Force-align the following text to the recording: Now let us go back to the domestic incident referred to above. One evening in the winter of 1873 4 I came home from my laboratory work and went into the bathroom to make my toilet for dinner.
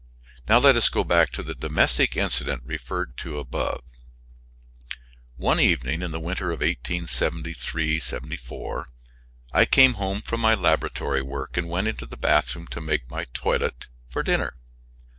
Now 0.49 0.57
let 0.57 0.75
us 0.75 0.89
go 0.89 1.03
back 1.03 1.29
to 1.33 1.43
the 1.43 1.53
domestic 1.53 2.17
incident 2.17 2.63
referred 2.65 3.19
to 3.19 3.37
above. 3.37 3.83
One 5.37 5.59
evening 5.59 6.01
in 6.01 6.09
the 6.09 6.19
winter 6.19 6.49
of 6.51 6.61
1873 6.61 7.99
4 7.99 8.87
I 9.53 9.65
came 9.65 9.93
home 9.93 10.23
from 10.23 10.41
my 10.41 10.55
laboratory 10.55 11.21
work 11.21 11.55
and 11.55 11.69
went 11.69 11.87
into 11.87 12.07
the 12.07 12.17
bathroom 12.17 12.65
to 12.69 12.81
make 12.81 13.11
my 13.11 13.25
toilet 13.25 13.89
for 14.09 14.23
dinner. 14.23 14.55